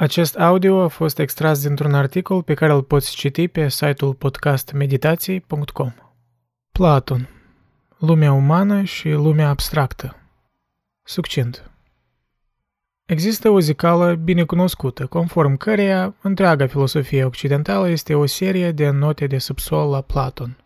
[0.00, 5.92] Acest audio a fost extras dintr-un articol pe care îl poți citi pe site-ul podcastmeditații.com.
[6.72, 7.28] Platon.
[7.98, 10.16] Lumea umană și lumea abstractă.
[11.02, 11.70] Succint.
[13.04, 19.38] Există o zicală binecunoscută, conform căreia întreaga filosofie occidentală este o serie de note de
[19.38, 20.56] subsol la Platon.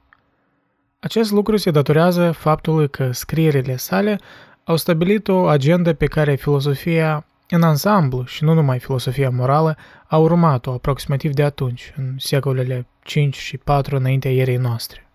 [1.00, 4.20] Acest lucru se datorează faptului că scrierile sale
[4.64, 9.76] au stabilit o agendă pe care filosofia în ansamblu și nu numai filosofia morală
[10.06, 15.06] a urmat-o aproximativ de atunci, în secolele 5 și 4 înaintea erei noastre.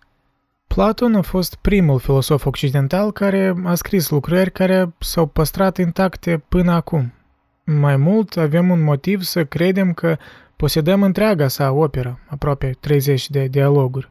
[0.66, 6.72] Platon a fost primul filosof occidental care a scris lucrări care s-au păstrat intacte până
[6.72, 7.12] acum.
[7.64, 10.16] Mai mult, avem un motiv să credem că
[10.56, 14.10] posedăm întreaga sa operă, aproape 30 de dialoguri,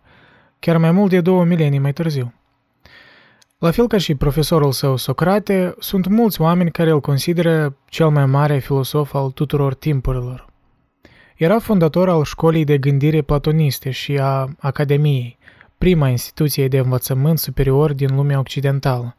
[0.59, 2.34] chiar mai mult de două milenii mai târziu.
[3.59, 8.25] La fel ca și profesorul său Socrate, sunt mulți oameni care îl consideră cel mai
[8.25, 10.48] mare filosof al tuturor timpurilor.
[11.35, 15.37] Era fondator al școlii de gândire platoniste și a Academiei,
[15.77, 19.15] prima instituție de învățământ superior din lumea occidentală.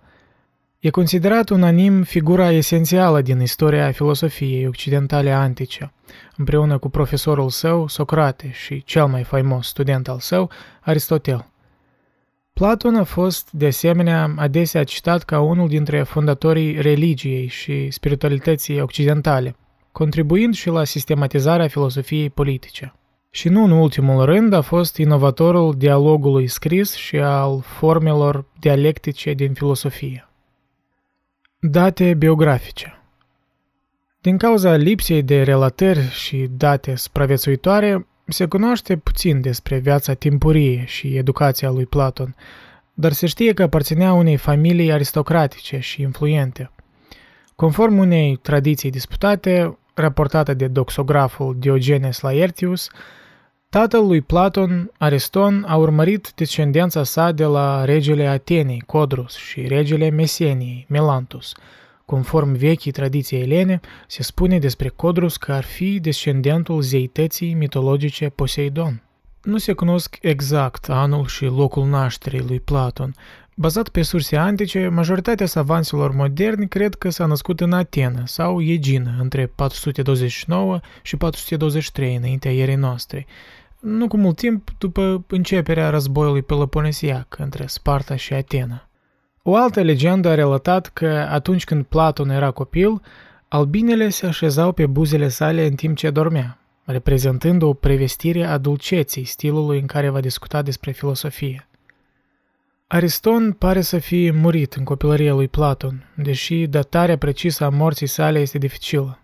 [0.78, 5.92] E considerat unanim figura esențială din istoria filosofiei occidentale antice,
[6.36, 11.46] împreună cu profesorul său, Socrate, și cel mai faimos student al său, Aristotel.
[12.58, 19.56] Platon a fost, de asemenea, adesea citat ca unul dintre fondatorii religiei și spiritualității occidentale,
[19.92, 22.94] contribuind și la sistematizarea filosofiei politice.
[23.30, 29.52] Și nu în ultimul rând a fost inovatorul dialogului scris și al formelor dialectice din
[29.52, 30.28] filosofie.
[31.58, 33.02] Date biografice
[34.20, 41.16] Din cauza lipsei de relatări și date supraviețuitoare, se cunoaște puțin despre viața timpurie și
[41.16, 42.34] educația lui Platon,
[42.94, 46.70] dar se știe că aparținea unei familii aristocratice și influente.
[47.54, 52.88] Conform unei tradiții disputate, raportată de doxograful Diogenes Laertius,
[53.68, 60.10] tatăl lui Platon, Ariston, a urmărit descendența sa de la regele Atenei, Codrus, și regele
[60.10, 61.52] Meseniei, Melantus–
[62.08, 69.02] Conform vechii tradiții elene, se spune despre Codrus că ar fi descendentul zeității mitologice Poseidon.
[69.42, 73.14] Nu se cunosc exact anul și locul nașterii lui Platon.
[73.54, 79.16] Bazat pe surse antice, majoritatea savanților moderni cred că s-a născut în Atena sau Egină
[79.20, 83.26] între 429 și 423 înaintea erei noastre,
[83.80, 88.87] nu cu mult timp după începerea războiului peloponesiac între Sparta și Atena.
[89.42, 93.00] O altă legendă a relatat că atunci când Platon era copil,
[93.48, 99.24] albinele se așezau pe buzele sale în timp ce dormea, reprezentând o prevestire a dulceții
[99.24, 101.68] stilului în care va discuta despre filosofie.
[102.86, 108.38] Ariston pare să fie murit în copilăria lui Platon, deși datarea precisă a morții sale
[108.38, 109.18] este dificilă.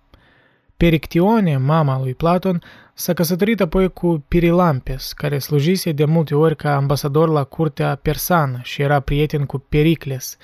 [0.76, 2.62] Perictione, mama lui Platon,
[2.94, 8.60] s-a căsătorit apoi cu Pirilampes, care slujise de multe ori ca ambasador la curtea persană
[8.62, 10.36] și era prieten cu Pericles,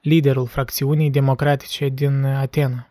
[0.00, 2.88] liderul fracțiunii democratice din Atena.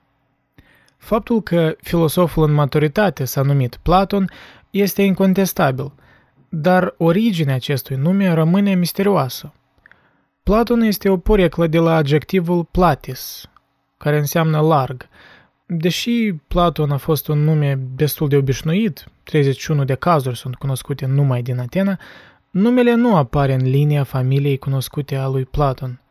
[0.98, 4.30] Faptul că filosoful în maturitate s-a numit Platon
[4.70, 5.92] este incontestabil,
[6.50, 9.54] dar originea acestui nume rămâne misterioasă.
[10.44, 13.50] Platon este o poreclă de la adjectivul platis,
[13.98, 15.08] care înseamnă larg,
[15.76, 21.42] Deși Platon a fost un nume destul de obișnuit, 31 de cazuri sunt cunoscute numai
[21.42, 22.00] din Atena,
[22.50, 26.02] numele nu apare în linia familiei cunoscute a lui Platon.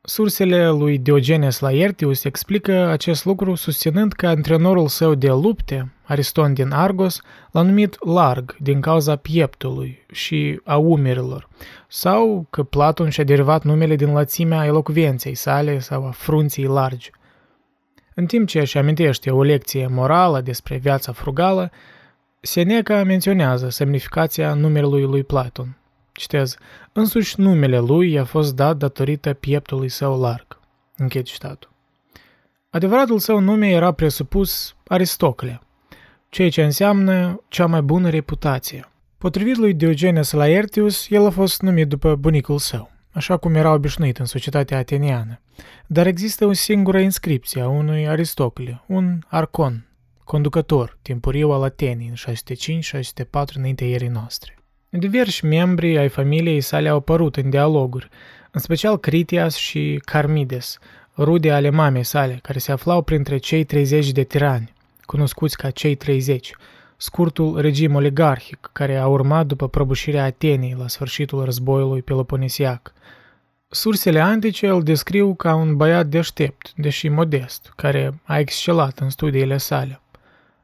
[0.00, 6.70] Sursele lui Diogenes Laertius explică acest lucru susținând că antrenorul său de lupte, Ariston din
[6.72, 7.20] Argos,
[7.50, 11.48] l-a numit larg din cauza pieptului și a umerilor,
[11.88, 17.10] sau că Platon și-a derivat numele din lățimea elocvenței sale sau a frunții largi.
[18.18, 21.70] În timp ce își amintește o lecție morală despre viața frugală,
[22.40, 25.76] Seneca menționează semnificația numelui lui Platon.
[26.12, 26.56] Citez,
[26.92, 30.60] însuși numele lui i-a fost dat datorită pieptului său larg.
[30.96, 31.70] Închei citatul.
[32.70, 35.60] Adevăratul său nume era presupus Aristocle,
[36.28, 38.88] ceea ce înseamnă cea mai bună reputație.
[39.18, 44.18] Potrivit lui Diogenes Laertius, el a fost numit după bunicul său așa cum era obișnuit
[44.18, 45.40] în societatea ateniană.
[45.86, 49.86] Dar există o singură inscripție a unui Aristocle, un arcon,
[50.24, 54.58] conducător, timpuriu al Atenii, în 605-604 înaintea ierii noastre.
[54.88, 58.08] Diversi membri ai familiei sale au apărut în dialoguri,
[58.50, 60.78] în special Critias și Carmides,
[61.16, 64.72] rude ale mamei sale, care se aflau printre cei 30 de tirani,
[65.04, 66.54] cunoscuți ca cei 30,
[67.00, 72.92] scurtul regim oligarhic care a urmat după prăbușirea Atenei la sfârșitul războiului Peloponesiac.
[73.68, 79.56] Sursele antice îl descriu ca un băiat deștept, deși modest, care a excelat în studiile
[79.56, 80.00] sale.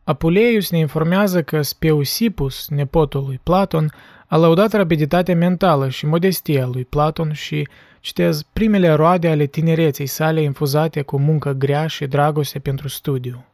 [0.04, 3.92] Apuleius ne informează că Speusipus, nepotul lui Platon,
[4.26, 7.69] a lăudat rapiditatea mentală și modestia lui Platon și,
[8.00, 13.44] citez, primele roade ale tinereței sale infuzate cu muncă grea și dragoste pentru studiu.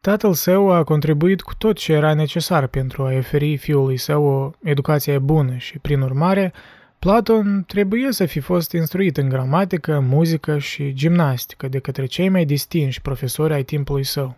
[0.00, 4.50] Tatăl său a contribuit cu tot ce era necesar pentru a oferi fiului său o
[4.62, 6.52] educație bună și, prin urmare,
[6.98, 12.44] Platon trebuie să fi fost instruit în gramatică, muzică și gimnastică de către cei mai
[12.44, 14.36] distinși profesori ai timpului său.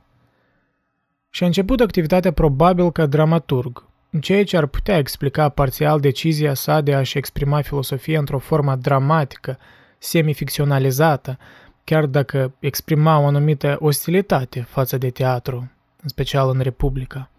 [1.30, 3.84] Și a început activitatea probabil ca dramaturg,
[4.20, 9.58] ceea ce ar putea explica parțial decizia sa de a-și exprima filosofia într-o formă dramatică,
[9.98, 11.38] semificționalizată,
[11.84, 15.70] chiar dacă exprima o anumită ostilitate față de teatru,
[16.02, 17.30] în special în Republica.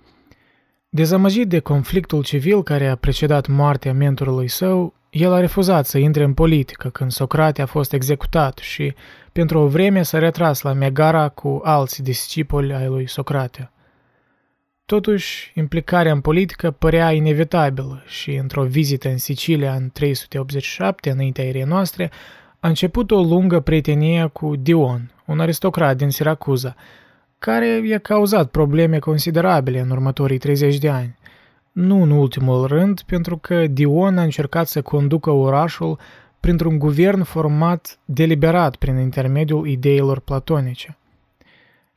[0.89, 6.23] Dezamăgit de conflictul civil care a precedat moartea mentorului său, el a refuzat să intre
[6.23, 8.93] în politică când Socrate a fost executat și,
[9.31, 13.71] pentru o vreme, s-a retras la Megara cu alți discipoli ai lui Socrate.
[14.85, 21.63] Totuși, implicarea în politică părea inevitabilă și, într-o vizită în Sicilia în 387, înaintea erei
[21.63, 22.11] noastre,
[22.63, 26.75] a început o lungă prietenie cu Dion, un aristocrat din Siracuza,
[27.39, 31.17] care i-a cauzat probleme considerabile în următorii 30 de ani.
[31.71, 35.97] Nu în ultimul rând, pentru că Dion a încercat să conducă orașul
[36.39, 40.97] printr-un guvern format deliberat prin intermediul ideilor platonice.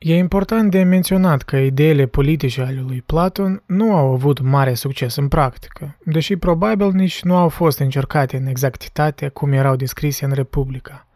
[0.07, 5.15] E important de menționat că ideile politice ale lui Platon nu au avut mare succes
[5.15, 10.31] în practică, deși probabil nici nu au fost încercate în exactitate cum erau descrise în
[10.31, 11.07] Republica.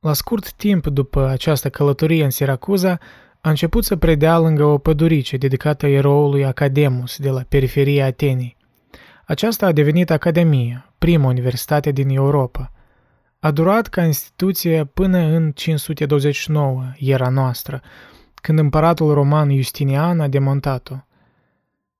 [0.00, 2.98] La scurt timp după această călătorie în Siracuza,
[3.40, 8.56] a început să predea lângă o pădurice dedicată eroului Academus de la periferia Atenei.
[9.26, 12.72] Aceasta a devenit Academia, prima universitate din Europa–
[13.44, 17.82] a durat ca instituție până în 529, era noastră,
[18.34, 20.94] când împăratul roman Justinian a demontat-o.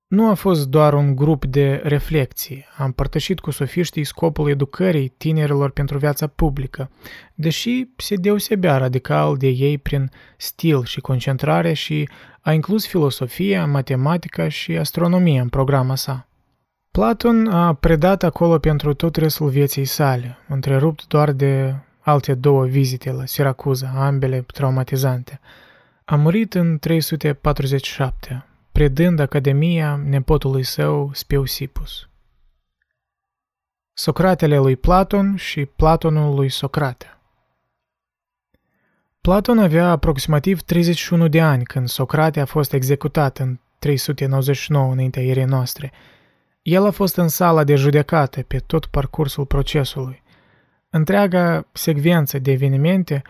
[0.06, 5.70] Nu a fost doar un grup de reflexie, a împărtășit cu sofiștii scopul educării tinerilor
[5.70, 6.90] pentru viața publică,
[7.34, 12.08] deși se deosebea radical de ei prin stil și concentrare și
[12.40, 16.26] a inclus filosofia, matematica și astronomia în programa sa.
[16.98, 23.12] Platon a predat acolo pentru tot restul vieții sale, întrerupt doar de alte două vizite
[23.12, 25.40] la Siracuza, ambele traumatizante.
[26.04, 32.08] A murit în 347, predând Academia nepotului său Speusipus.
[33.92, 37.18] Socratele lui Platon și Platonul lui Socrate
[39.20, 45.44] Platon avea aproximativ 31 de ani când Socrate a fost executat în 399 înaintea erei
[45.44, 45.92] noastre–
[46.62, 50.22] el a fost în sala de judecată pe tot parcursul procesului.
[50.90, 53.22] Întreaga secvență de evenimente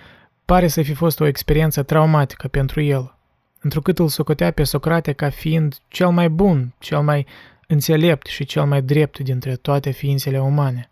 [0.44, 3.14] pare să fi fost o experiență traumatică pentru el,
[3.60, 7.26] întrucât îl socotea pe Socrate ca fiind cel mai bun, cel mai
[7.66, 10.90] înțelept și cel mai drept dintre toate ființele umane.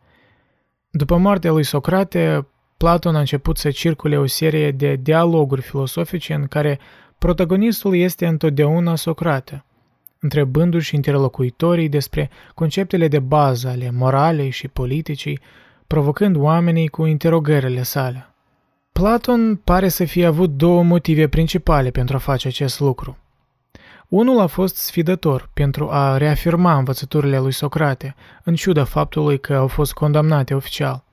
[0.91, 2.47] După moartea lui Socrate,
[2.77, 6.79] Platon a început să circule o serie de dialoguri filosofice în care
[7.19, 9.65] protagonistul este întotdeauna Socrate–
[10.21, 15.41] întrebându-și interlocuitorii despre conceptele de bază ale moralei și politicii,
[15.87, 18.35] provocând oamenii cu interogările sale.
[18.93, 23.17] Platon pare să fie avut două motive principale pentru a face acest lucru.
[24.09, 29.67] Unul a fost sfidător pentru a reafirma învățăturile lui Socrate, în ciuda faptului că au
[29.67, 31.05] fost condamnate oficial.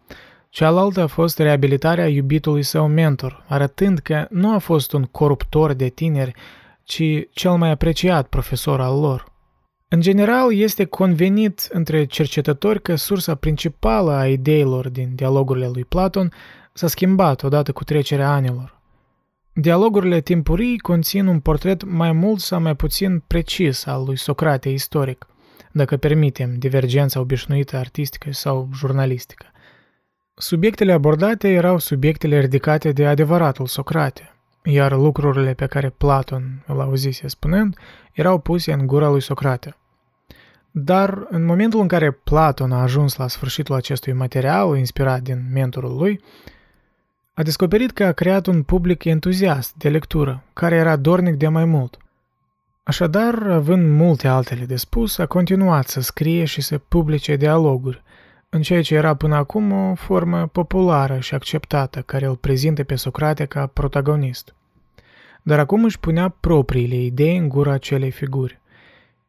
[0.49, 5.87] Cealaltă a fost reabilitarea iubitului său mentor, arătând că nu a fost un coruptor de
[5.87, 6.33] tineri,
[6.87, 9.31] ci cel mai apreciat profesor al lor.
[9.87, 16.31] În general, este convenit între cercetători că sursa principală a ideilor din dialogurile lui Platon
[16.73, 18.81] s-a schimbat odată cu trecerea anilor.
[19.53, 25.27] Dialogurile timpurii conțin un portret mai mult sau mai puțin precis al lui Socrate istoric,
[25.71, 29.45] dacă permitem divergența obișnuită artistică sau jurnalistică.
[30.33, 34.36] Subiectele abordate erau subiectele ridicate de adevăratul Socrate,
[34.69, 37.77] iar lucrurile pe care Platon îl auzise spunând
[38.13, 39.75] erau puse în gura lui Socrate.
[40.71, 45.97] Dar în momentul în care Platon a ajuns la sfârșitul acestui material inspirat din mentorul
[45.97, 46.21] lui,
[47.33, 51.65] a descoperit că a creat un public entuziast de lectură, care era dornic de mai
[51.65, 51.97] mult.
[52.83, 58.03] Așadar, având multe altele de spus, a continuat să scrie și să publice dialoguri,
[58.49, 62.95] în ceea ce era până acum o formă populară și acceptată care îl prezintă pe
[62.95, 64.55] Socrate ca protagonist.
[65.41, 68.59] Dar acum își punea propriile idei în gura acelei figuri.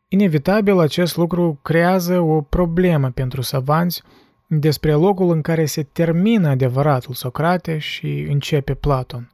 [0.08, 4.02] Inevitabil acest lucru creează o problemă pentru savanți
[4.46, 9.30] despre locul în care se termină adevăratul Socrate și începe Platon.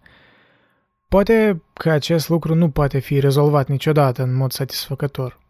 [1.09, 5.43] Poate că acest lucru nu poate fi rezolvat niciodată în mod satisfăcător.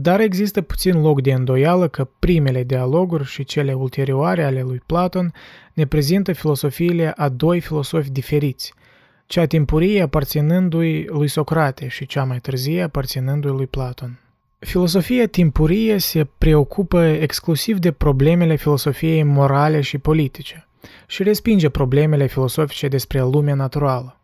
[0.00, 5.32] Dar există puțin loc de îndoială că primele dialoguri și cele ulterioare ale lui Platon
[5.72, 8.74] ne prezintă filosofiile a doi filosofi diferiți,
[9.26, 14.20] cea timpurie aparținându-i lui Socrate și cea mai târzie aparținându-i lui Platon.
[14.58, 20.66] Filosofia timpurie se preocupă exclusiv de problemele filosofiei morale și politice
[21.06, 24.17] și respinge problemele filosofice despre lumea naturală.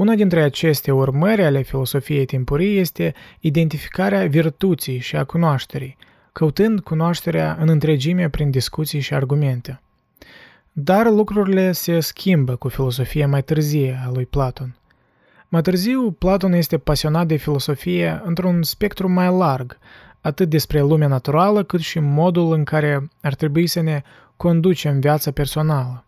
[0.00, 5.96] Una dintre aceste urmări ale filosofiei timpurii este identificarea virtuții și a cunoașterii,
[6.32, 9.80] căutând cunoașterea în întregime prin discuții și argumente.
[10.72, 14.76] Dar lucrurile se schimbă cu filosofia mai târzie a lui Platon.
[15.48, 19.78] Mai târziu, Platon este pasionat de filosofie într-un spectru mai larg,
[20.20, 24.02] atât despre lumea naturală, cât și modul în care ar trebui să ne
[24.36, 26.04] conducem viața personală.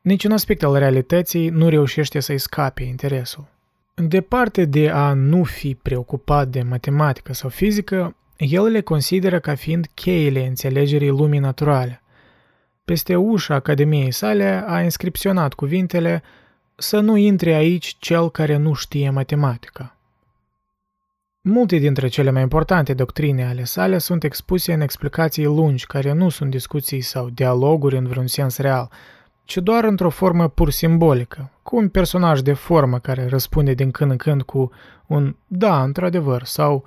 [0.00, 3.46] Niciun aspect al realității nu reușește să-i scape interesul.
[3.94, 9.86] Departe de a nu fi preocupat de matematică sau fizică, el le consideră ca fiind
[9.94, 12.02] cheile înțelegerii lumii naturale.
[12.84, 16.22] Peste ușa Academiei sale a inscripționat cuvintele
[16.74, 19.96] să nu intre aici cel care nu știe matematica.
[21.40, 26.28] Multe dintre cele mai importante doctrine ale sale sunt expuse în explicații lungi, care nu
[26.28, 28.90] sunt discuții sau dialoguri în vreun sens real,
[29.50, 34.10] ci doar într-o formă pur simbolică, cu un personaj de formă care răspunde din când
[34.10, 34.70] în când cu
[35.06, 36.84] un da, într-adevăr, sau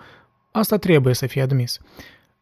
[0.52, 1.80] asta trebuie să fie admis,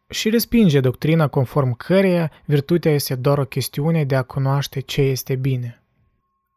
[0.08, 5.34] și respinge doctrina conform căreia virtutea este doar o chestiune de a cunoaște ce este
[5.34, 5.82] bine.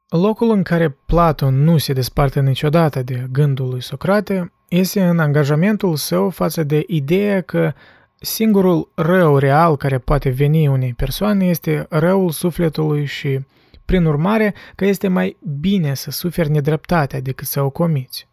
[0.09, 5.95] Locul în care Platon nu se desparte niciodată de gândul lui Socrate este în angajamentul
[5.95, 7.73] său față de ideea că
[8.19, 13.39] singurul rău real care poate veni unei persoane este răul sufletului și,
[13.85, 18.27] prin urmare, că este mai bine să suferi nedreptatea decât să o comiți.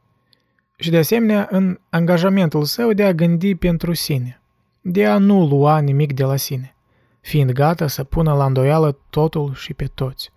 [0.77, 4.43] Și de asemenea în angajamentul său de a gândi pentru sine,
[4.81, 6.77] de a nu lua nimic de la sine,
[7.21, 10.31] fiind gata să pună la îndoială totul și pe toți–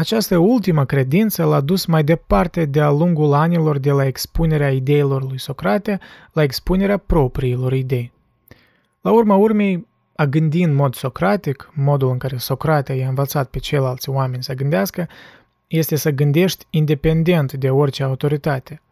[0.00, 5.38] această ultimă credință l-a dus mai departe de-a lungul anilor de la expunerea ideilor lui
[5.38, 5.98] Socrate
[6.32, 8.12] la expunerea propriilor idei.
[9.00, 13.58] La urma urmei, a gândi în mod socratic, modul în care Socrate i-a învățat pe
[13.58, 15.08] ceilalți oameni să gândească,
[15.66, 18.82] este să gândești independent de orice autoritate.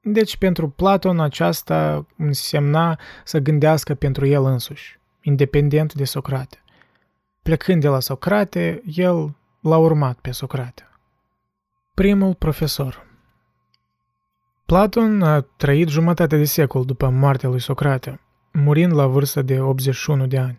[0.00, 6.62] Deci, pentru Platon, aceasta însemna să gândească pentru el însuși, independent de Socrate.
[7.42, 10.88] Plecând de la Socrate, el l-a urmat pe Socrate.
[11.94, 13.06] Primul profesor
[14.66, 18.20] Platon a trăit jumătate de secol după moartea lui Socrate,
[18.62, 20.58] murind la vârstă de 81 de ani.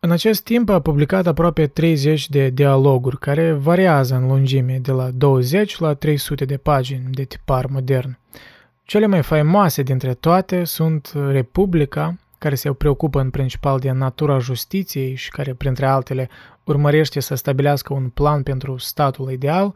[0.00, 5.10] În acest timp a publicat aproape 30 de dialoguri care variază în lungime de la
[5.10, 8.18] 20 la 300 de pagini de tipar modern.
[8.82, 15.14] Cele mai faimoase dintre toate sunt Republica, care se preocupă în principal de natura justiției
[15.14, 16.28] și care, printre altele,
[16.64, 19.74] urmărește să stabilească un plan pentru statul ideal,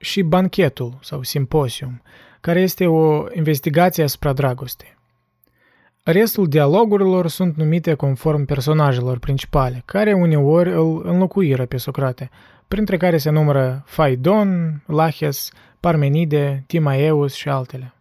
[0.00, 2.02] și banchetul sau simposium,
[2.40, 4.98] care este o investigație asupra dragostei.
[6.02, 12.30] Restul dialogurilor sunt numite conform personajelor principale, care uneori îl înlocuiră pe Socrate,
[12.68, 17.94] printre care se numără Phaidon, Laches, Parmenide, Timaeus și altele.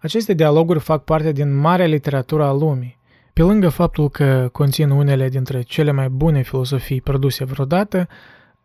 [0.00, 2.98] Aceste dialoguri fac parte din marea literatură a lumii.
[3.32, 8.08] Pe lângă faptul că conțin unele dintre cele mai bune filosofii produse vreodată,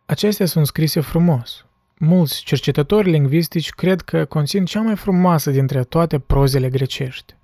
[0.06, 1.66] acestea sunt scrise frumos.
[1.98, 7.34] Mulți cercetători lingvistici cred că conțin cea mai frumoasă dintre toate prozele grecești.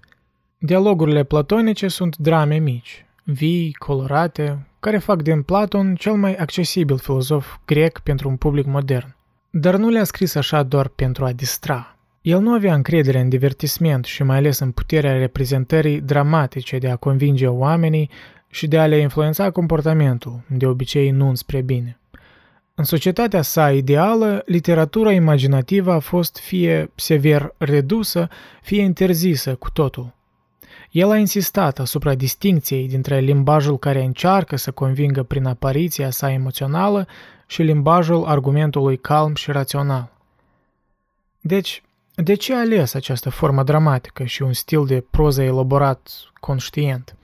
[0.64, 7.56] Dialogurile platonice sunt drame mici, vii, colorate, care fac din Platon cel mai accesibil filozof
[7.64, 9.14] grec pentru un public modern.
[9.50, 11.96] Dar nu le-a scris așa doar pentru a distra.
[12.20, 16.96] El nu avea încredere în divertisment și mai ales în puterea reprezentării dramatice de a
[16.96, 18.10] convinge oamenii
[18.50, 21.98] și de a le influența comportamentul, de obicei nu înspre bine.
[22.74, 28.28] În societatea sa ideală, literatura imaginativă a fost fie sever redusă,
[28.62, 30.20] fie interzisă cu totul.
[30.92, 37.06] El a insistat asupra distincției dintre limbajul care încearcă să convingă prin apariția sa emoțională
[37.46, 40.12] și limbajul argumentului calm și rațional.
[41.40, 41.82] Deci,
[42.14, 47.16] de ce a ales această formă dramatică și un stil de proză elaborat, conștient,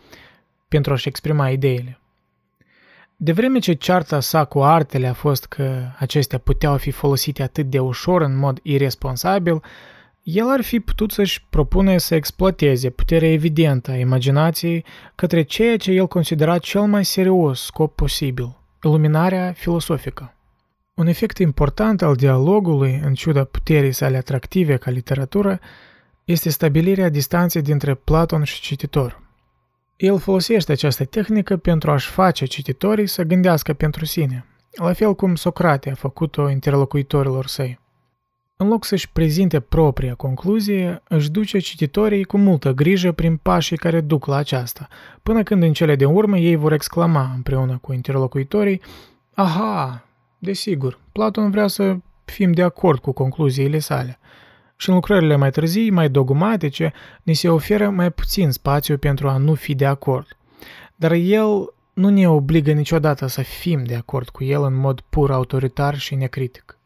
[0.68, 1.98] pentru a-și exprima ideile?
[3.16, 7.70] De vreme ce cearta sa cu artele a fost că acestea puteau fi folosite atât
[7.70, 9.62] de ușor în mod irresponsabil,
[10.30, 15.90] el ar fi putut să-și propune să exploateze puterea evidentă a imaginației către ceea ce
[15.90, 20.35] el considera cel mai serios scop posibil, iluminarea filosofică.
[20.94, 25.61] Un efect important al dialogului, în ciuda puterii sale atractive ca literatură,
[26.25, 29.23] este stabilirea distanței dintre Platon și cititor.
[29.97, 35.35] El folosește această tehnică pentru a-și face cititorii să gândească pentru sine, la fel cum
[35.35, 37.78] Socrate a făcut-o interlocuitorilor săi.
[38.60, 44.00] În loc să-și prezinte propria concluzie, își duce cititorii cu multă grijă prin pașii care
[44.00, 44.88] duc la aceasta,
[45.22, 48.80] până când în cele de urmă ei vor exclama împreună cu interlocuitorii
[49.34, 50.04] Aha,
[50.38, 54.18] desigur, Platon vrea să fim de acord cu concluziile sale.
[54.76, 59.36] Și în lucrările mai târzii, mai dogmatice, ni se oferă mai puțin spațiu pentru a
[59.36, 60.36] nu fi de acord.
[60.96, 65.30] Dar el nu ne obligă niciodată să fim de acord cu el în mod pur
[65.30, 66.77] autoritar și necritic.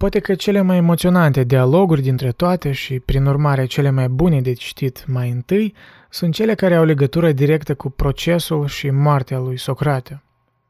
[0.00, 4.52] Poate că cele mai emoționante dialoguri dintre toate și, prin urmare, cele mai bune de
[4.52, 5.74] citit mai întâi,
[6.10, 10.22] sunt cele care au legătură directă cu procesul și moartea lui Socrate.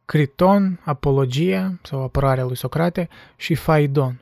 [0.05, 4.21] Criton, Apologia sau apărarea lui Socrate și Faidon.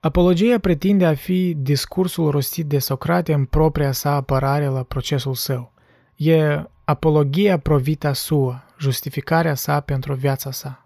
[0.00, 5.72] Apologia pretinde a fi discursul rostit de Socrate în propria sa apărare la procesul său.
[6.16, 10.85] E apologia provita sua, justificarea sa pentru viața sa.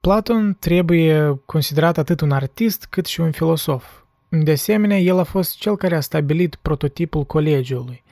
[0.00, 3.84] Platon trebuie considerat atât un artist cât și un filosof.
[4.28, 8.02] De asemenea, el a fost cel care a stabilit prototipul colegiului.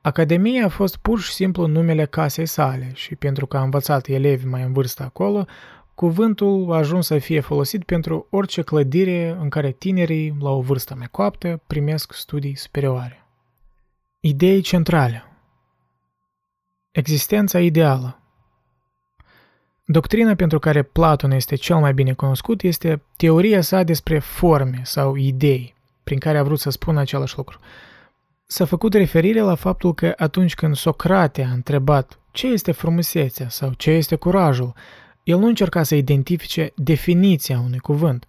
[0.00, 4.46] Academia a fost pur și simplu numele casei sale și pentru că a învățat elevi
[4.46, 5.44] mai în vârstă acolo,
[5.94, 10.94] cuvântul a ajuns să fie folosit pentru orice clădire în care tinerii, la o vârstă
[10.98, 13.26] mai coaptă, primesc studii superioare.
[14.20, 15.24] Idei centrale
[16.90, 18.20] Existența ideală
[19.88, 25.14] Doctrina pentru care Platon este cel mai bine cunoscut este teoria sa despre forme sau
[25.14, 25.74] idei,
[26.04, 27.58] prin care a vrut să spună același lucru.
[28.46, 33.72] S-a făcut referire la faptul că atunci când Socrate a întrebat ce este frumusețea sau
[33.72, 34.72] ce este curajul,
[35.22, 38.24] el nu încerca să identifice definiția unui cuvânt,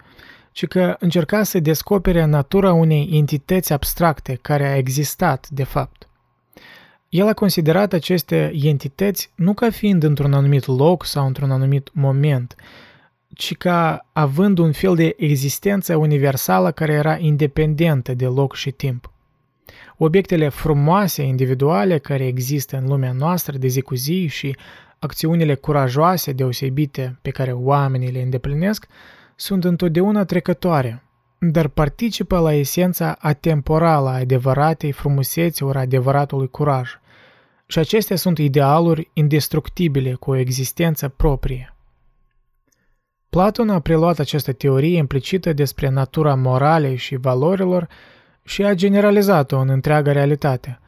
[0.51, 6.06] ci că încerca să descopere natura unei entități abstracte care a existat de fapt.
[7.09, 12.55] El a considerat aceste entități nu ca fiind într-un anumit loc sau într-un anumit moment,
[13.33, 19.11] ci ca având un fel de existență universală care era independentă de loc și timp.
[19.97, 24.55] Obiectele frumoase, individuale, care există în lumea noastră de zi cu zi și
[24.99, 28.87] acțiunile curajoase, deosebite, pe care oamenii le îndeplinesc,
[29.35, 31.03] sunt întotdeauna trecătoare,
[31.39, 36.89] dar participă la esența atemporală a adevăratei frumuseți ori adevăratului curaj.
[37.65, 41.75] Și acestea sunt idealuri indestructibile cu o existență proprie.
[43.29, 47.87] Platon a preluat această teorie implicită despre natura moralei și valorilor
[48.43, 50.79] și a generalizat-o în întreaga realitate.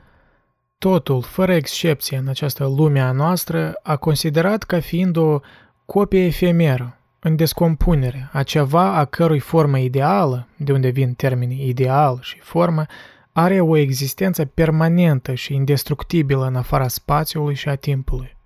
[0.77, 5.39] Totul, fără excepție în această lume a noastră, a considerat ca fiind o
[5.85, 12.19] copie efemeră, în descompunere, a ceva a cărui formă ideală, de unde vin termenii ideal
[12.21, 12.86] și formă,
[13.32, 18.38] are o existență permanentă și indestructibilă în afara spațiului și a timpului.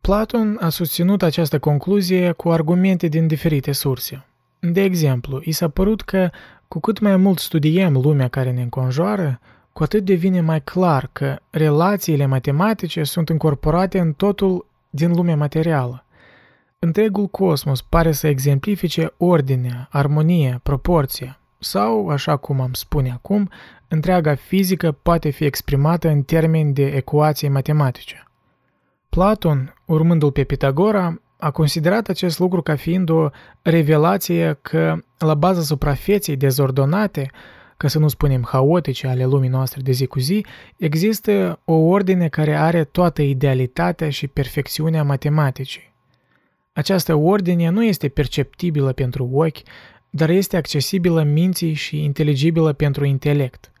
[0.00, 4.26] Platon a susținut această concluzie cu argumente din diferite surse.
[4.60, 6.30] De exemplu, i s-a părut că
[6.68, 9.40] cu cât mai mult studiem lumea care ne înconjoară,
[9.72, 16.03] cu atât devine mai clar că relațiile matematice sunt incorporate în totul din lumea materială.
[16.84, 23.50] Întregul cosmos pare să exemplifice ordinea, armonia, proporția, sau, așa cum am spune acum,
[23.88, 28.24] întreaga fizică poate fi exprimată în termeni de ecuații matematice.
[29.08, 33.28] Platon, urmându-l pe Pitagora, a considerat acest lucru ca fiind o
[33.62, 37.30] revelație că, la baza suprafeței dezordonate,
[37.76, 42.28] ca să nu spunem haotice ale lumii noastre de zi cu zi, există o ordine
[42.28, 45.93] care are toată idealitatea și perfecțiunea matematicii.
[46.74, 49.58] Această ordine nu este perceptibilă pentru ochi,
[50.10, 53.72] dar este accesibilă minții și inteligibilă pentru intelect.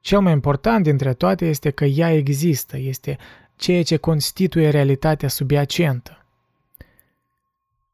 [0.00, 3.18] Cel mai important dintre toate este că ea există, este
[3.56, 6.24] ceea ce constituie realitatea subiacentă.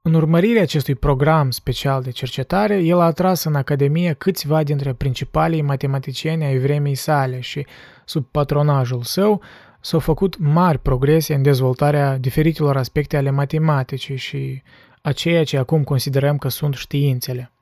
[0.02, 5.62] În urmărirea acestui program special de cercetare, el a atras în Academie câțiva dintre principalii
[5.62, 7.66] matematicieni ai vremii sale și,
[8.04, 9.42] sub patronajul său,
[9.87, 14.62] s-au făcut mari progrese în dezvoltarea diferitelor aspecte ale matematicii și
[15.03, 17.53] a ceea ce acum considerăm că sunt științele.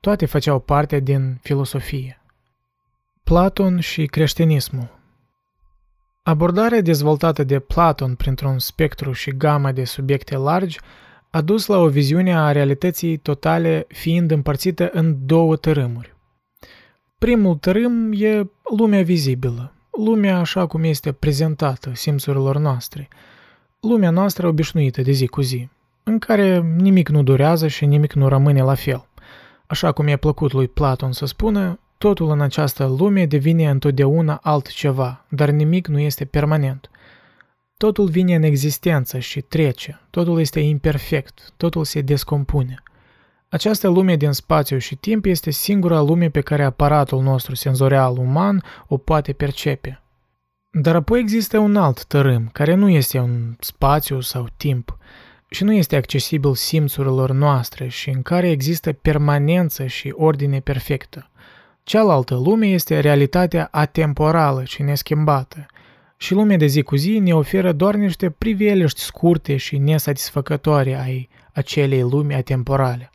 [0.00, 2.22] Toate făceau parte din filosofie.
[3.24, 4.98] Platon și creștinismul
[6.22, 10.78] Abordarea dezvoltată de Platon printr-un spectru și gamă de subiecte largi
[11.30, 16.16] a dus la o viziune a realității totale fiind împărțită în două tărâmuri.
[17.18, 23.08] Primul tărâm e lumea vizibilă, lumea așa cum este prezentată simțurilor noastre,
[23.80, 25.68] lumea noastră obișnuită de zi cu zi.
[26.06, 29.06] în care nimic nu durează și nimic nu rămâne la fel.
[29.66, 35.24] Așa cum i-a plăcut lui Platon să spună, totul în această lume devine întotdeauna altceva,
[35.28, 36.90] dar nimic nu este permanent.
[37.76, 42.82] Totul vine în existență și trece, totul este imperfect, totul se descompune.
[43.48, 48.62] Această lume din spațiu și timp este singura lume pe care aparatul nostru senzorial uman
[48.86, 50.02] o poate percepe.
[50.70, 54.98] Dar apoi există un alt tărâm, care nu este un spațiu sau timp,
[55.48, 61.30] și nu este accesibil simțurilor noastre și în care există permanență și ordine perfectă.
[61.82, 65.66] Cealaltă lume este realitatea atemporală și neschimbată,
[66.16, 71.28] și lumea de zi cu zi ne oferă doar niște priveliști scurte și nesatisfăcătoare ai
[71.52, 73.10] acelei lumi atemporale.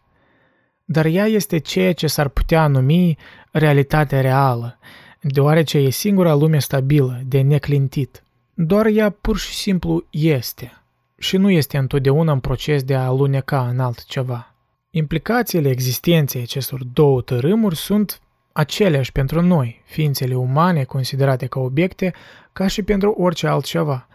[0.91, 3.17] Dar ea este ceea ce s-ar putea numi
[3.52, 4.80] realitatea reală,
[5.21, 8.23] deoarece e singura lume stabilă, de neclintit.
[8.54, 10.82] Doar ea pur și simplu este
[11.17, 14.56] și nu este întotdeauna în proces de a aluneca în altceva.
[14.89, 18.21] Implicațiile existenței acestor două tărâmuri sunt
[18.52, 22.13] aceleași pentru noi, ființele umane considerate ca obiecte,
[22.54, 24.08] ca și pentru orice altceva.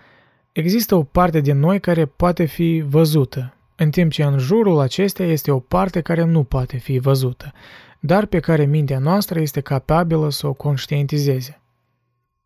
[0.53, 5.29] Există o parte din noi care poate fi văzută, în timp ce în jurul acesteia
[5.29, 7.53] este o parte care nu poate fi văzută,
[8.01, 11.59] dar pe care mintea noastră este capabilă să o conștientizeze.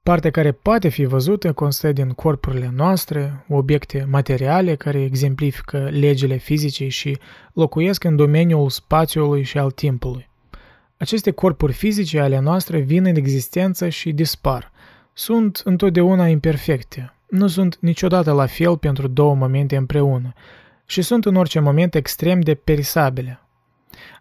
[0.02, 6.88] Partea care poate fi văzută constă din corpurile noastre, obiecte materiale care exemplifică legile fizice
[6.88, 7.18] și
[7.52, 10.28] locuiesc în domeniul spațiului și al timpului.
[10.96, 14.72] Aceste corpuri fizice ale noastre vin în existență și dispar.
[15.12, 20.32] Sunt întotdeauna imperfecte, nu sunt niciodată la fel pentru două momente împreună
[20.90, 23.40] și sunt în orice moment extrem de perisabile.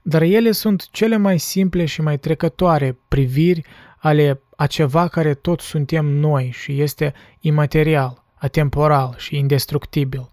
[0.01, 3.65] Dar ele sunt cele mai simple și mai trecătoare priviri
[3.97, 10.29] ale a ceva care tot suntem noi și este imaterial, atemporal și indestructibil,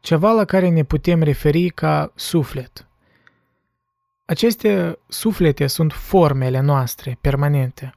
[0.00, 2.86] ceva la care ne putem referi ca suflet.
[4.24, 7.94] Aceste suflete sunt formele noastre permanente.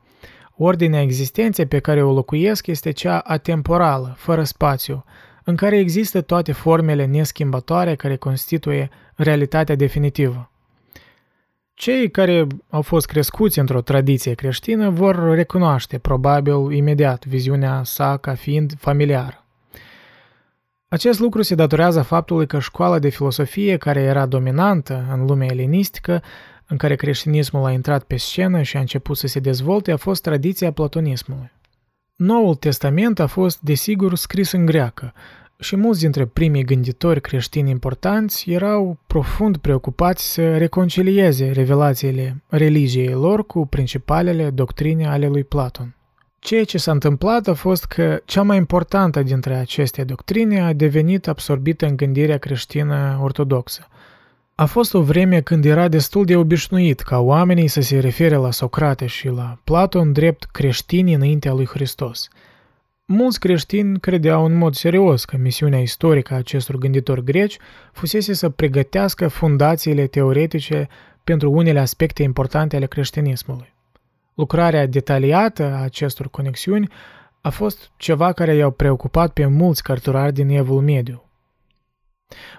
[0.55, 5.05] Ordinea existenței pe care o locuiesc este cea atemporală, fără spațiu,
[5.49, 10.51] în care există toate formele neschimbătoare care constituie realitatea definitivă.
[11.73, 18.33] Cei care au fost crescuți într-o tradiție creștină vor recunoaște probabil imediat viziunea sa ca
[18.33, 19.45] fiind familiară.
[20.87, 26.23] Acest lucru se datorează faptului că școala de filosofie care era dominantă în lumea elenistică,
[26.67, 30.21] în care creștinismul a intrat pe scenă și a început să se dezvolte, a fost
[30.21, 31.51] tradiția platonismului.
[32.17, 35.13] Noul Testament a fost, desigur, scris în greacă,
[35.59, 43.45] și mulți dintre primii gânditori creștini importanți erau profund preocupați să reconcilieze revelațiile religiei lor
[43.45, 45.95] cu principalele doctrine ale lui Platon.
[46.39, 51.27] Ceea ce s-a întâmplat a fost că cea mai importantă dintre aceste doctrine a devenit
[51.27, 53.87] absorbită în gândirea creștină ortodoxă.
[54.59, 58.51] A fost o vreme când era destul de obișnuit ca oamenii să se refere la
[58.51, 62.27] Socrate și la Platon drept creștini înaintea lui Hristos–
[63.09, 67.57] Mulți creștini credeau în mod serios că misiunea istorică a acestor gânditori greci
[67.91, 70.87] fusese să pregătească fundațiile teoretice
[71.23, 73.73] pentru unele aspecte importante ale creștinismului.
[74.33, 76.89] Lucrarea detaliată a acestor conexiuni
[77.41, 81.23] a fost ceva care i-au preocupat pe mulți cărturari din Evul Mediu.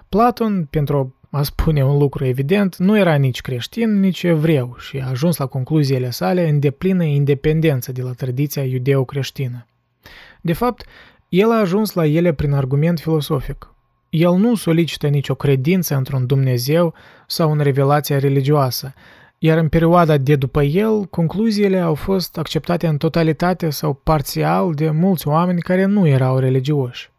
[0.09, 5.07] Platon, pentru a spune un lucru evident, nu era nici creștin, nici evreu și a
[5.07, 9.65] ajuns la concluziile sale în deplină independență de la tradiția iudeo-creștină.
[10.41, 10.85] De fapt,
[11.29, 13.73] el a ajuns la ele prin argument filosofic.
[14.09, 16.93] El nu solicită nicio credință într-un Dumnezeu
[17.27, 18.93] sau în revelația religioasă,
[19.37, 24.89] iar în perioada de după el, concluziile au fost acceptate în totalitate sau parțial de
[24.89, 27.11] mulți oameni care nu erau religioși.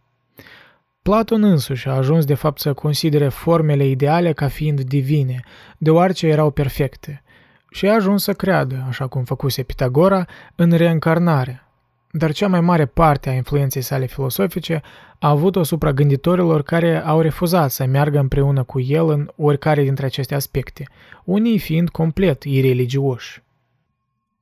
[1.02, 5.40] Platon însuși a ajuns de fapt să considere formele ideale ca fiind divine,
[5.78, 7.22] deoarece erau perfecte,
[7.70, 11.66] și a ajuns să creadă, așa cum făcuse Pitagora, în reîncarnare,
[12.10, 14.82] dar cea mai mare parte a influenței sale filosofice
[15.18, 20.06] a avut-o asupra gânditorilor care au refuzat să meargă împreună cu el în oricare dintre
[20.06, 20.88] aceste aspecte,
[21.24, 23.42] unii fiind complet ireligioși.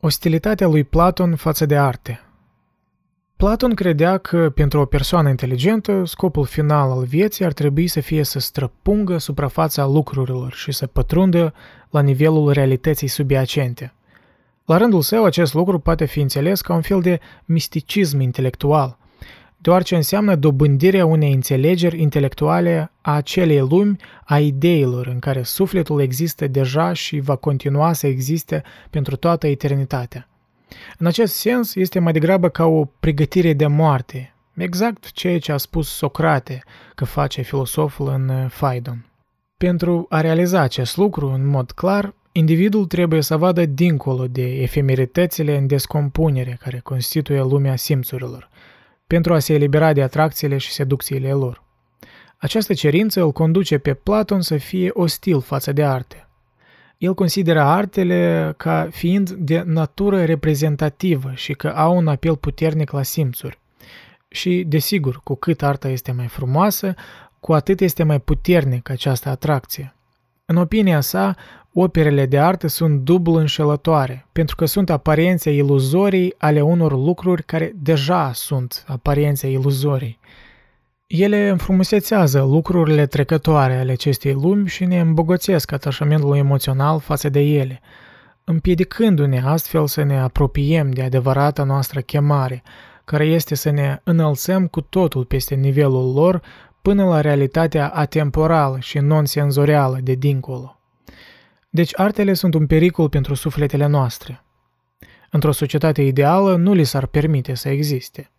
[0.00, 2.27] Ostilitatea lui Platon față de arte
[3.38, 8.22] Platon credea că, pentru o persoană inteligentă, scopul final al vieții ar trebui să fie
[8.22, 11.54] să străpungă suprafața lucrurilor și să pătrundă
[11.90, 13.92] la nivelul realității subiacente–
[14.68, 18.98] la rândul său, acest lucru poate fi înțeles ca un fel de misticism intelectual,
[19.56, 26.46] deoarece înseamnă dobândirea unei înțelegeri intelectuale a acelei lumi a ideilor în care sufletul există
[26.46, 30.28] deja și va continua să existe pentru toată eternitatea.
[30.98, 35.56] În acest sens, este mai degrabă ca o pregătire de moarte, Exact ceea ce a
[35.56, 36.62] spus Socrate
[36.94, 39.06] că face filosoful în Phaidon.
[39.56, 45.56] Pentru a realiza acest lucru în mod clar, individul trebuie să vadă dincolo de efemeritățile
[45.56, 48.48] în descompunere care constituie lumea simțurilor,
[49.06, 51.62] pentru a se elibera de atracțiile și seducțiile lor.
[52.36, 56.27] Această cerință îl conduce pe Platon să fie ostil față de arte.
[56.98, 63.02] El consideră artele ca fiind de natură reprezentativă și că au un apel puternic la
[63.02, 63.58] simțuri.
[64.28, 66.94] Și, desigur, cu cât arta este mai frumoasă,
[67.40, 69.94] cu atât este mai puternic această atracție.
[70.44, 71.36] În opinia sa,
[71.72, 77.72] operele de artă sunt dublu înșelătoare, pentru că sunt aparențe iluzorii ale unor lucruri care
[77.76, 80.18] deja sunt aparențe iluzorii.
[81.08, 87.80] Ele înfrumusețează lucrurile trecătoare ale acestei lumi și ne îmbogățesc atașamentul emoțional față de ele,
[88.44, 92.62] împiedicându-ne astfel să ne apropiem de adevărata noastră chemare,
[93.04, 96.42] care este să ne înălțăm cu totul peste nivelul lor
[96.82, 100.80] până la realitatea atemporală și non-senzorială de dincolo.
[101.70, 104.44] Deci artele sunt un pericol pentru sufletele noastre.
[105.30, 108.30] Într-o societate ideală nu li s-ar permite să existe–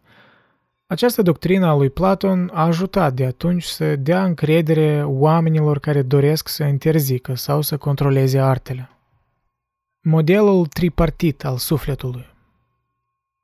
[0.91, 6.47] această doctrină a lui Platon a ajutat de atunci să dea încredere oamenilor care doresc
[6.47, 8.89] să interzică sau să controleze artele.
[10.01, 12.25] Modelul tripartit al sufletului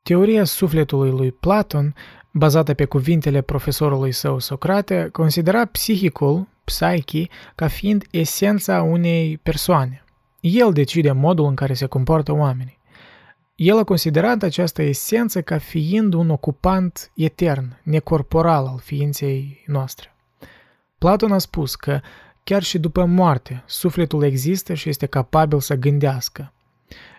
[0.01, 1.95] Teoria sufletului lui Platon,
[2.31, 10.03] bazată pe cuvintele profesorului său Socrate, considera psihicul, psyche, ca fiind esența unei persoane.
[10.39, 12.79] El decide modul în care se comportă oamenii.
[13.55, 20.15] El a considerat această esență ca fiind un ocupant etern, necorporal al ființei noastre.
[20.97, 21.99] Platon a spus că
[22.43, 26.53] chiar și după moarte, sufletul există și este capabil să gândească.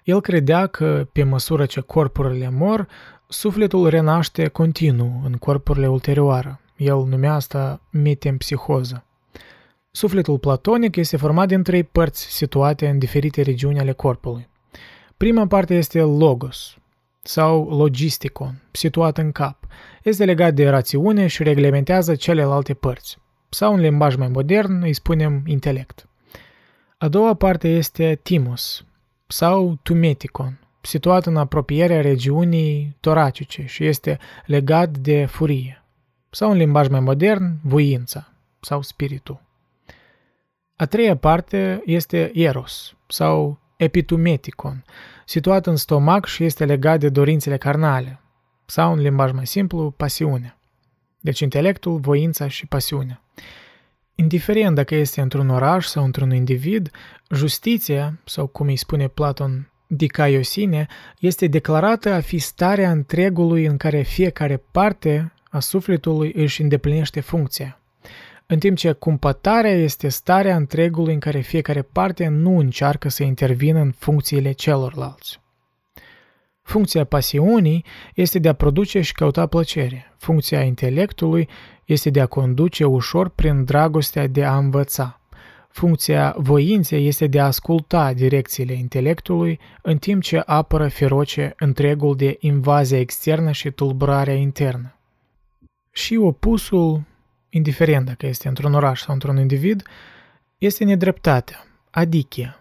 [0.05, 2.88] El credea că, pe măsură ce corpurile mor,
[3.29, 6.61] sufletul renaște continuu în corpurile ulterioare.
[6.77, 9.05] El numea asta metempsihoză.
[9.90, 14.49] Sufletul platonic este format din trei părți situate în diferite regiuni ale corpului.
[15.17, 16.77] Prima parte este logos
[17.23, 19.67] sau logisticon, situat în cap.
[20.03, 23.19] Este legat de rațiune și reglementează celelalte părți.
[23.49, 26.09] Sau în limbaj mai modern îi spunem intelect.
[26.99, 28.85] A doua parte este timos
[29.27, 35.85] sau tumeticon, situat în apropierea regiunii toracice și este legat de furie.
[36.31, 39.41] Sau în limbaj mai modern, voința sau spiritul.
[40.77, 44.85] A treia parte este eros sau epitumeticon,
[45.25, 48.21] situat în stomac și este legat de dorințele carnale,
[48.67, 50.59] sau, în limbaj mai simplu, pasiunea.
[51.21, 53.23] Deci intelectul, voința și pasiunea.
[54.15, 56.91] Indiferent dacă este într-un oraș sau într-un individ,
[57.31, 60.87] justiția, sau cum îi spune Platon, dicaiosine,
[61.19, 67.81] este declarată a fi starea întregului în care fiecare parte a sufletului își îndeplinește funcția
[68.47, 73.81] în timp ce cumpătarea este starea întregului în care fiecare parte nu încearcă să intervină
[73.81, 75.41] în funcțiile celorlalți.
[76.63, 80.13] Funcția pasiunii este de a produce și căuta plăcere.
[80.17, 81.49] Funcția intelectului
[81.85, 85.21] este de a conduce ușor prin dragostea de a învăța.
[85.69, 92.37] Funcția voinței este de a asculta direcțiile intelectului în timp ce apără feroce întregul de
[92.41, 94.97] invazie externă și tulburarea internă.
[95.91, 97.03] Și opusul
[97.57, 99.83] indiferent dacă este într-un oraș sau într-un individ,
[100.59, 102.61] este nedreptatea, adichia,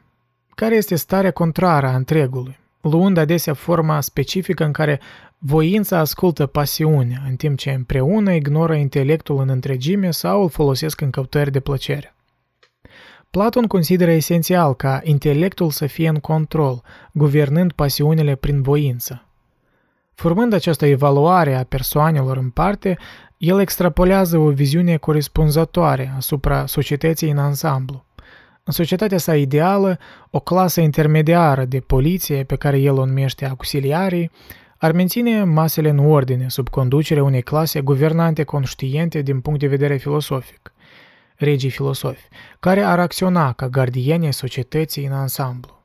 [0.55, 4.99] care este starea contrară a întregului, luând adesea forma specifică în care
[5.37, 11.09] voința ascultă pasiunea, în timp ce împreună ignoră intelectul în întregime sau îl folosesc în
[11.09, 12.15] căutări de plăcere.
[13.29, 16.81] Platon consideră esențial ca intelectul să fie în control,
[17.11, 19.25] guvernând pasiunile prin voință.
[20.13, 22.97] Formând această evaluare a persoanelor în parte,
[23.37, 28.05] el extrapolează o viziune corespunzătoare asupra societății în ansamblu.
[28.63, 34.31] În societatea sa ideală, o clasă intermediară de poliție, pe care el o numește auxiliarii,
[34.77, 39.97] ar menține masele în ordine sub conducerea unei clase guvernante conștiente din punct de vedere
[39.97, 40.73] filosofic,
[41.35, 42.27] regii filosofi,
[42.59, 45.81] care ar acționa ca gardieni societății în ansamblu.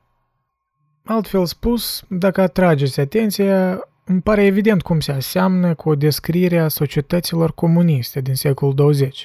[1.05, 6.69] Altfel spus, dacă atrageți atenția, îmi pare evident cum se aseamnă cu o descriere a
[6.69, 9.25] societăților comuniste din secolul 20.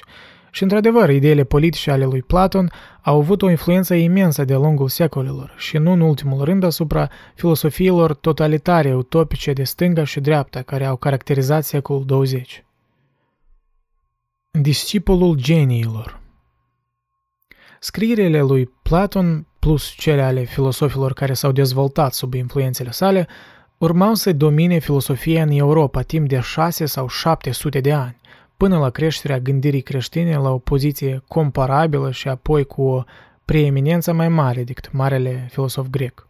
[0.50, 2.70] Și, într-adevăr, ideile politice ale lui Platon
[3.02, 8.14] au avut o influență imensă de-a lungul secolelor și nu în ultimul rând asupra filosofiilor
[8.14, 12.64] totalitare utopice de stânga și dreapta care au caracterizat secolul 20.
[14.50, 16.20] Discipolul geniilor
[17.80, 23.28] Scrierile lui Platon, plus cele ale filosofilor care s-au dezvoltat sub influențele sale,
[23.78, 28.20] urmau să domine filosofia în Europa timp de șase sau șapte sute de ani,
[28.56, 33.04] până la creșterea gândirii creștine la o poziție comparabilă și apoi cu o
[33.44, 36.28] preeminență mai mare decât marele filosof grec.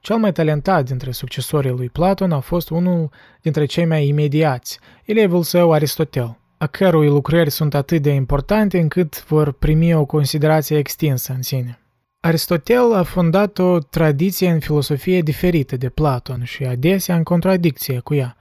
[0.00, 3.10] Cel mai talentat dintre succesorii lui Platon a fost unul
[3.42, 9.24] dintre cei mai imediați, elevul său Aristotel, a cărui lucrări sunt atât de importante încât
[9.26, 11.78] vor primi o considerație extinsă în sine.
[12.20, 18.14] Aristotel a fondat o tradiție în filosofie diferită de Platon și adesea în contradicție cu
[18.14, 18.36] ea.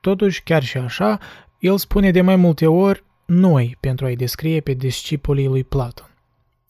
[0.00, 1.18] Totuși, chiar și așa,
[1.58, 6.10] el spune de mai multe ori noi pentru a-i descrie pe discipolii lui Platon.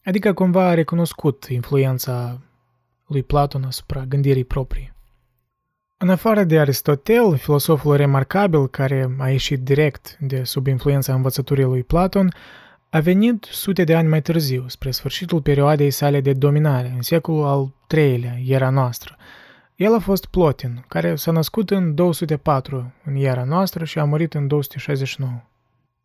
[0.03, 2.41] Adică cumva a recunoscut influența
[3.07, 4.93] lui Platon asupra gândirii proprii.
[5.97, 11.83] În afară de Aristotel, filosoful remarcabil care a ieșit direct de sub influența învățăturii lui
[11.83, 12.33] Platon,
[12.91, 17.45] a venit sute de ani mai târziu, spre sfârșitul perioadei sale de dominare, în secolul
[17.45, 19.17] al III-lea, era noastră.
[19.75, 24.33] El a fost Plotin, care s-a născut în 204 în era noastră și a murit
[24.33, 25.31] în 269.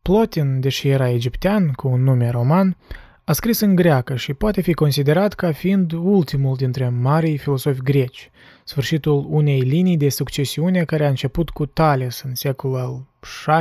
[0.03, 2.77] Plotin, deși era egiptean, cu un nume roman,
[3.25, 8.31] a scris în greacă și poate fi considerat ca fiind ultimul dintre marii filosofi greci,
[8.65, 13.07] sfârșitul unei linii de succesiune care a început cu Tales în secolul al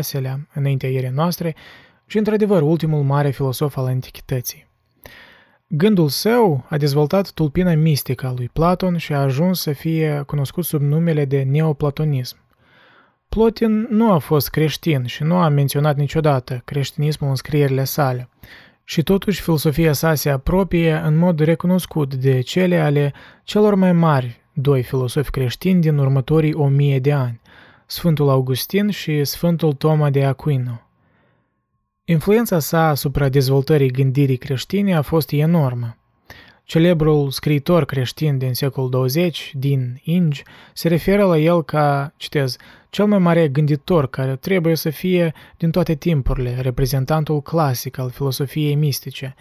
[0.01, 1.55] VI-lea, înaintea ierei noastre,
[2.13, 4.67] și într-adevăr ultimul mare filosof al antichității.
[5.67, 10.65] Gândul său a dezvoltat tulpina mistică a lui Platon și a ajuns să fie cunoscut
[10.65, 12.37] sub numele de neoplatonism.
[13.29, 18.29] Plotin nu a fost creștin și nu a menționat niciodată creștinismul în scrierile sale,
[18.83, 24.41] și totuși filosofia sa se apropie în mod recunoscut de cele ale celor mai mari
[24.51, 27.41] doi filosofi creștini din următorii o mie de ani,
[27.85, 30.87] Sfântul Augustin și Sfântul Toma de Aquino.
[32.05, 35.97] Influența sa asupra dezvoltării gândirii creștine a fost enormă.
[36.63, 42.55] Celebrul scriitor creștin din secolul 20, din Ingi, se referă la el ca, citez,
[42.89, 48.75] cel mai mare gânditor care trebuie să fie din toate timpurile reprezentantul clasic al filosofiei
[48.75, 49.35] mistice.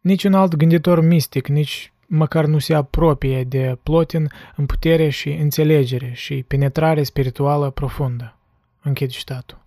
[0.00, 6.12] Niciun alt gânditor mistic, nici măcar nu se apropie de Plotin în putere și înțelegere
[6.14, 8.36] și penetrare spirituală profundă.
[8.82, 9.63] Închid citatul.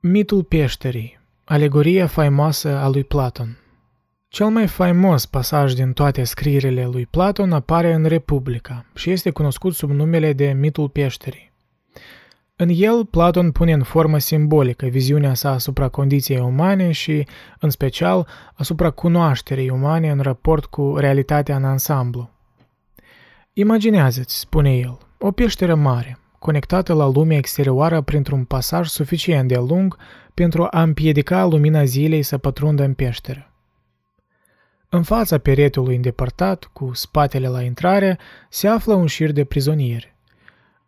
[0.00, 3.58] Mitul peșterii, alegoria faimoasă a lui Platon
[4.36, 9.74] cel mai faimos pasaj din toate scrierile lui Platon apare în Republica și este cunoscut
[9.74, 11.52] sub numele de mitul peșterii.
[12.56, 17.26] În el, Platon pune în formă simbolică viziunea sa asupra condiției umane și,
[17.60, 22.30] în special, asupra cunoașterii umane în raport cu realitatea în ansamblu.
[23.52, 29.96] Imaginează-ți, spune el, o peșteră mare, conectată la lumea exterioară printr-un pasaj suficient de lung
[30.34, 33.50] pentru a împiedica lumina zilei să pătrundă în peșteră.
[34.88, 38.18] În fața peretului îndepărtat, cu spatele la intrare,
[38.48, 40.14] se află un șir de prizonieri.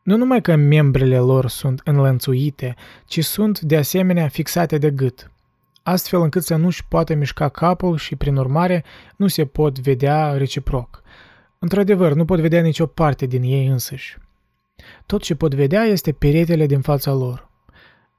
[0.03, 2.75] Nu numai că membrele lor sunt înlănțuite,
[3.07, 5.31] ci sunt de asemenea fixate de gât,
[5.83, 8.85] astfel încât să nu-și poată mișca capul și, prin urmare,
[9.17, 11.03] nu se pot vedea reciproc.
[11.59, 14.19] Într-adevăr, nu pot vedea nicio parte din ei însăși.
[15.07, 17.51] Tot ce pot vedea este peretele din fața lor.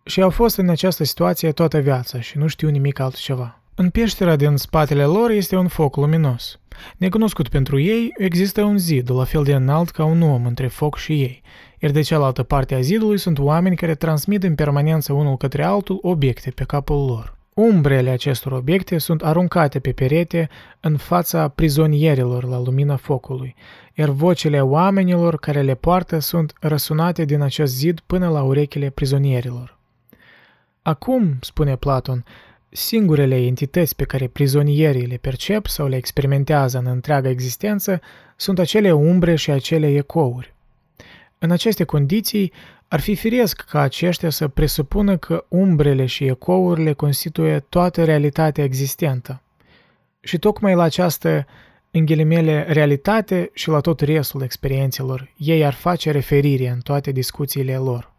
[0.03, 3.61] Și au fost în această situație toată viața și nu știu nimic altceva.
[3.75, 6.59] În peștera din spatele lor este un foc luminos.
[6.97, 10.97] Necunoscut pentru ei, există un zid la fel de înalt ca un om între foc
[10.97, 11.41] și ei,
[11.79, 15.99] iar de cealaltă parte a zidului sunt oameni care transmit în permanență unul către altul
[16.01, 17.38] obiecte pe capul lor.
[17.59, 23.55] Umbrele acestor obiecte sunt aruncate pe perete în fața prizonierilor la lumina focului,
[23.93, 29.77] iar vocile oamenilor care le poartă sunt răsunate din acest zid până la urechile prizonierilor.
[30.81, 32.25] Acum, spune Platon,
[32.69, 38.01] Singurele entități pe care prizonierii le percep sau le experimentează în întreaga existență
[38.35, 40.53] sunt acele umbre și acele ecouri.
[41.39, 42.51] În aceste condiții,
[42.91, 49.41] ar fi firesc ca aceștia să presupună că umbrele și ecourile constituie toată realitatea existentă.
[50.19, 51.45] Și tocmai la această,
[51.91, 57.77] în ghilimele, realitate și la tot restul experiențelor, ei ar face referire în toate discuțiile
[57.77, 58.11] lor.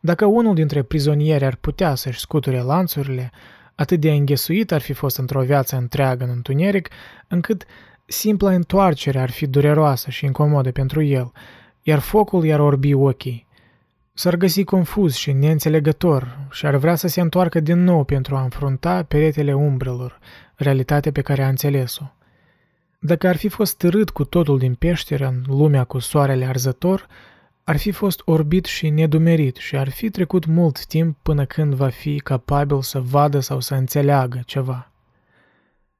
[0.00, 3.30] Dacă unul dintre prizonieri ar putea să-și scuture lanțurile,
[3.74, 6.88] atât de înghesuit ar fi fost într-o viață întreagă în întuneric,
[7.28, 7.64] încât
[8.06, 11.32] simpla întoarcere ar fi dureroasă și incomodă pentru el,
[11.88, 13.46] iar focul i-ar orbi ochii.
[14.12, 18.42] S-ar găsi confuz și neînțelegător și ar vrea să se întoarcă din nou pentru a
[18.42, 20.18] înfrunta peretele umbrelor,
[20.54, 22.04] realitatea pe care a înțeles-o.
[22.98, 27.06] Dacă ar fi fost târât cu totul din peșteră în lumea cu soarele arzător,
[27.64, 31.88] ar fi fost orbit și nedumerit și ar fi trecut mult timp până când va
[31.88, 34.92] fi capabil să vadă sau să înțeleagă ceva.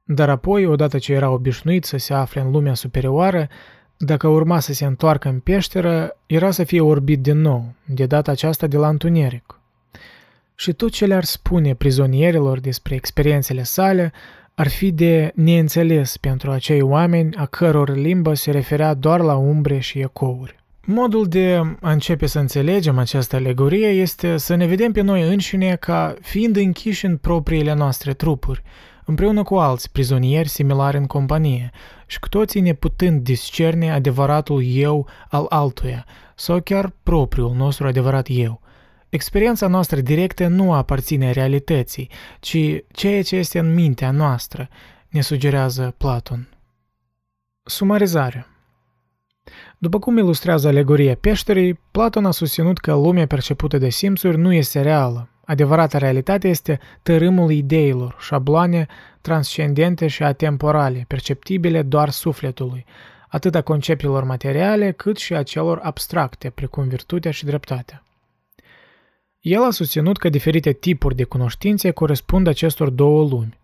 [0.03, 3.49] Dar apoi, odată ce era obișnuit să se afle în lumea superioară,
[4.01, 8.31] Dacă urma să se întoarcă în peșteră, era să fie orbit din nou, de data
[8.31, 9.61] aceasta de la întuneric.
[10.55, 14.13] Și tot ce le-ar spune prizonierilor despre experiențele sale
[14.55, 19.79] ar fi de neînțeles pentru acei oameni a căror limbă se referea doar la umbre
[19.79, 20.57] și ecouri.
[20.85, 25.77] Modul de a începe să înțelegem această alegorie este să ne vedem pe noi înșine
[25.77, 28.63] ca fiind închiși în propriile noastre trupuri,
[29.09, 31.71] împreună cu alți prizonieri similari în companie
[32.07, 38.61] și cu toții neputând discerne adevăratul eu al altuia sau chiar propriul nostru adevărat eu.
[39.09, 42.57] Experiența noastră directă nu aparține realității, ci
[42.93, 44.69] ceea ce este în mintea noastră,
[45.09, 46.49] ne sugerează Platon.
[47.63, 48.47] Sumarizare
[49.79, 54.81] după cum ilustrează alegoria peșterii, Platon a susținut că lumea percepută de simțuri nu este
[54.81, 55.29] reală.
[55.49, 58.87] Adevărata realitate este tărâmul ideilor, șabloane
[59.21, 62.85] transcendente și atemporale, perceptibile doar sufletului,
[63.29, 68.05] atât a conceptelor materiale cât și a celor abstracte, precum virtutea și dreptatea.
[69.41, 73.59] El a susținut că diferite tipuri de cunoștințe corespund acestor două lumi.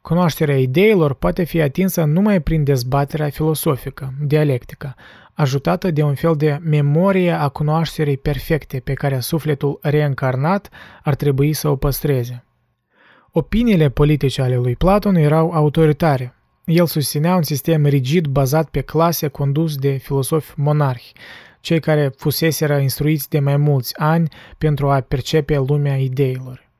[0.00, 4.94] Cunoașterea ideilor poate fi atinsă numai prin dezbaterea filosofică, dialectică,
[5.32, 10.68] ajutată de un fel de memorie a cunoașterii perfecte pe care sufletul reîncarnat
[11.02, 12.44] ar trebui să o păstreze.
[13.30, 16.34] Opiniile politice ale lui Platon erau autoritare.
[16.64, 21.12] El susținea un sistem rigid bazat pe clase condus de filosofi monarhi,
[21.60, 24.28] cei care fuseseră instruiți de mai mulți ani
[24.58, 26.70] pentru a percepe lumea ideilor.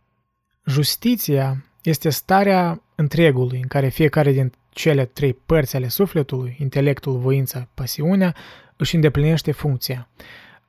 [0.66, 7.68] Justiția este starea întregului în care fiecare din cele trei părți ale sufletului, intelectul, voința,
[7.74, 8.34] pasiunea,
[8.76, 10.08] își îndeplinește funcția.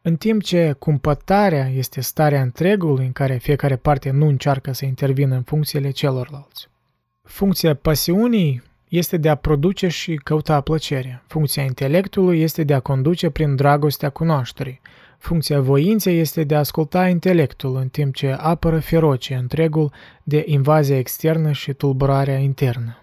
[0.02, 5.36] În timp ce cumpătarea este starea întregului în care fiecare parte nu încearcă să intervină
[5.36, 6.68] în funcțiile celorlalți.
[7.24, 11.24] Funcția pasiunii este de a produce și căuta plăcerea.
[11.28, 14.82] Funcția intelectului este de a conduce prin dragostea cunoașterii.
[15.18, 19.92] Funcția voinței este de a asculta intelectul în timp ce apără feroce întregul
[20.24, 23.03] de invazia externă și tulburarea internă.